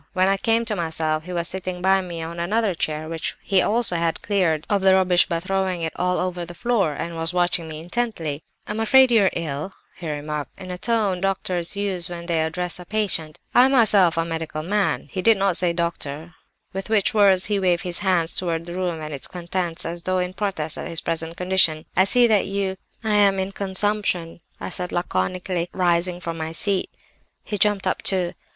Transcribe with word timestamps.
When 0.13 0.29
I 0.29 0.37
came 0.37 0.65
to 0.65 0.75
myself 0.75 1.25
he 1.25 1.31
was 1.31 1.47
sitting 1.47 1.79
by 1.79 2.01
me 2.01 2.23
on 2.23 2.39
another 2.39 2.73
chair, 2.73 3.07
which 3.07 3.37
he 3.39 3.59
had 3.59 3.67
also 3.67 4.11
cleared 4.23 4.65
of 4.67 4.81
the 4.81 4.95
rubbish 4.95 5.27
by 5.27 5.39
throwing 5.39 5.83
it 5.83 5.93
all 5.95 6.17
over 6.19 6.43
the 6.43 6.55
floor, 6.55 6.93
and 6.93 7.15
was 7.15 7.35
watching 7.35 7.67
me 7.67 7.81
intently. 7.81 8.41
"'I'm 8.65 8.79
afraid 8.79 9.11
you 9.11 9.25
are 9.25 9.29
ill?' 9.33 9.73
he 9.95 10.09
remarked, 10.09 10.59
in 10.59 10.69
the 10.69 10.79
tone 10.79 11.17
which 11.17 11.21
doctors 11.25 11.77
use 11.77 12.09
when 12.09 12.25
they 12.25 12.41
address 12.41 12.79
a 12.79 12.85
patient. 12.85 13.37
'I 13.53 13.65
am 13.65 13.71
myself 13.73 14.17
a 14.17 14.25
medical 14.25 14.63
man' 14.63 15.07
(he 15.11 15.21
did 15.21 15.37
not 15.37 15.55
say 15.55 15.71
'doctor'), 15.71 16.33
with 16.73 16.89
which 16.89 17.13
words 17.13 17.45
he 17.45 17.59
waved 17.59 17.83
his 17.83 17.99
hands 17.99 18.33
towards 18.33 18.65
the 18.65 18.73
room 18.73 19.01
and 19.03 19.13
its 19.13 19.27
contents 19.27 19.85
as 19.85 20.01
though 20.01 20.17
in 20.17 20.33
protest 20.33 20.79
at 20.79 20.87
his 20.87 21.01
present 21.01 21.37
condition. 21.37 21.85
'I 21.95 22.03
see 22.05 22.25
that 22.25 22.47
you—' 22.47 22.75
"'I'm 23.03 23.37
in 23.37 23.51
consumption,' 23.51 24.41
I 24.59 24.69
said 24.71 24.91
laconically, 24.91 25.69
rising 25.73 26.19
from 26.19 26.37
my 26.39 26.53
seat. 26.53 26.89
"He 27.43 27.59
jumped 27.59 27.85
up, 27.85 28.01
too. 28.01 28.33